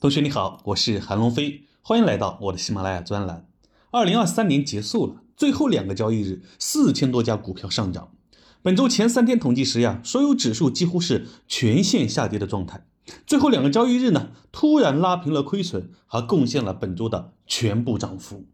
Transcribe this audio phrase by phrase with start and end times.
[0.00, 3.48] 同学你好，我是韩龙飞，欢迎来到我的喜马拉雅专栏。
[3.90, 8.12] 二零二三年结束了，最后两个交易日，四千多家股票上涨。
[8.62, 12.86] 本周前三天统计时呀，所有指数几乎是全线下跌的状态。
[13.26, 18.46] 最后两个交易日呢，突然拉平了亏损，还贡献了本周的全部涨幅。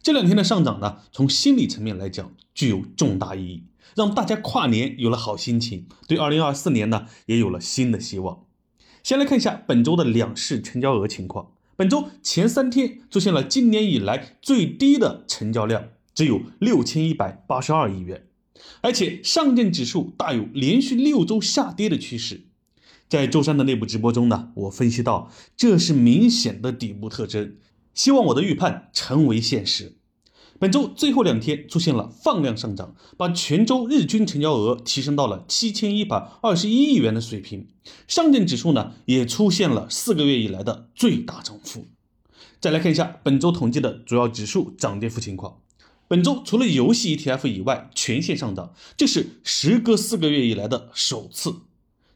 [0.00, 3.64] 这两天的上涨呢，从心理层面来讲具有重大意义，
[3.96, 8.43] 让大家跨年有了好心情，对二零二四年呢也有了新的希望。
[9.04, 11.52] 先来看一下本周的两市成交额情况。
[11.76, 18.26] 本周前三天出现了今年以来最低的成交量，只有六千一百八十二亿元，
[18.80, 22.44] 而且上证指数大有连续六周下跌的趋势。
[23.06, 27.56] 在周三的内部直播中呢，我分析到这是明显的底部特征。
[27.92, 29.96] 希望我的预判成为现实。
[30.58, 37.66] 本周最后两天出现了放量上涨，把全周日均成交额提升到了七千一百二十一亿元的水平。
[38.06, 41.86] 上证指数呢也出现了四个月以来的最大涨幅。
[42.60, 45.58] 再来看一下本周统计的主要指数涨跌幅情况。
[46.06, 51.56] 本周除了游戏 ETF 以外，全线上涨，这是时隔四个月以来的首次。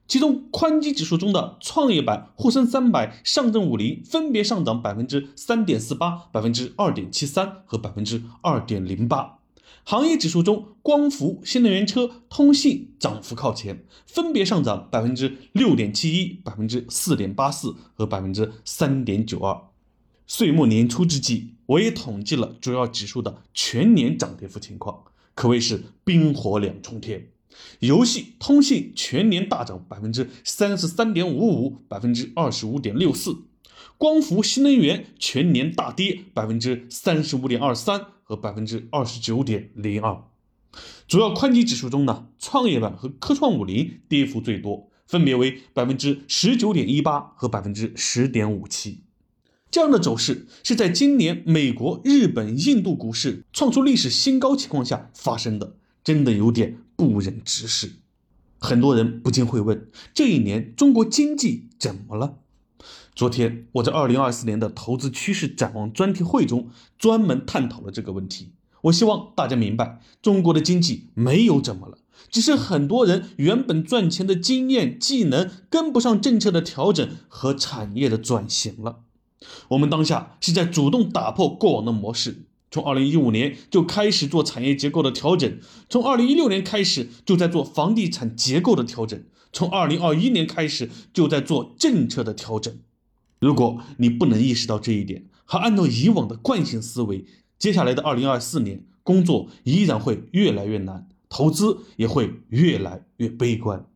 [0.09, 9.39] 其中，宽基指数中的创业板、沪深三百、上证五零分别上涨百分之三点四八、百分之二点七三和百分之二点零八。
[9.85, 19.61] 行业指数中，光伏、新能源车、通信涨幅靠前，分别上涨百分之六点七一、百分之四点八四和百分之三点九二。
[20.27, 27.29] 岁末年初之际，我也统计了主要指数的全年涨跌幅情况，可谓是冰火两重天。
[27.81, 33.45] 游戏、通信全年大涨百分之三十三点五五，百分之二十五点六四；
[33.97, 40.25] 光伏、新能源全年大跌百分之三十五点二三和百分之二十九点零二。
[41.07, 49.05] 主要宽基指数中呢，创业板和科创五零跌幅最多，分别为百分之十九点一八和百分之十点五七。
[49.71, 55.77] 这样的走势是在今年美国、日本、印度股市创出历史新高情况下发生的。
[56.05, 57.93] 真的有点不忍直视，
[58.59, 62.39] 很多人不禁会问：这一年中国经济怎么了？
[63.15, 68.51] 昨天我在二零二四年的投资趋势展望专题会中专门探讨了这个问题。
[68.83, 71.99] 我希望大家明白，中国的经济没有怎么了，
[72.33, 79.05] 只是很多人原本赚钱的经验、技能跟不上政策的调整和产业的转型了。
[79.69, 82.47] 我们当下是在主动打破过往的模式。
[82.71, 85.59] 从二零一五年就开始做产业结构的调整，
[85.89, 92.77] 从二零一六年开始就在做房地产结构的调整，从二零二一年开始就在做政策的调整。
[93.39, 97.25] 如果你不能意识到这一点，还按照以往的惯性思维，
[97.59, 103.87] 接下来的二零二四年工作依然会越来越难，投资也会越来越悲观。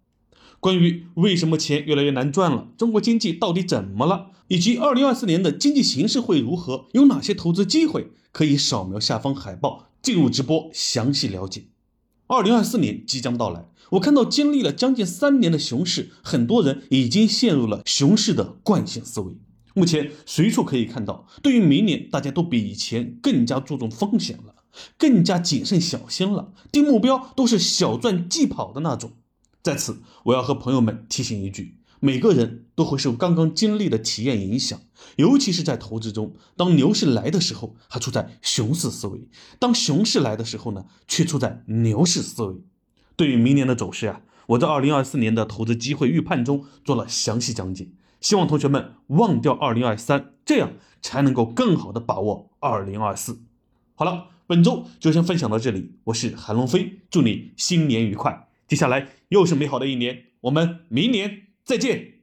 [0.62, 8.12] 关于为什么钱越来越难赚了，中国经济到底怎么了，以及二零二四年的经济形势会如何，有哪些投资机会？
[8.30, 11.64] 可以扫描下方海报进入直播详细了解。
[12.28, 19.32] 二零二四年即将到来，我看到经历了将近三年的熊市，很多人已经陷入了熊市的惯性思维。
[19.74, 24.54] 目前随处可以看到，对于明年大家都比以前更加注重风险了，
[24.96, 29.10] 更加谨慎小心了，定目标都是小赚即跑的那种。
[29.62, 31.78] 在此，我要和朋友们提醒一句。
[32.00, 34.80] 每个人都会受刚刚经历的体验影响，
[35.14, 39.28] 尤其是在投资中，当牛市来的时候，还处在熊市思维；
[39.60, 42.56] 当熊市来的时候呢，却处在牛市思维。
[43.14, 53.38] 对于明年的走势啊，我在二零二四年的投资机会预判中做了详细讲解，希望同学们忘掉二零二三，这样才能够更好的把握二零二四。
[53.94, 61.42] 好了，本周就先分享到这里，我是韩龙飞，祝你新年愉快，接下来又是美好的一年，我们明年。
[61.62, 62.21] 再见。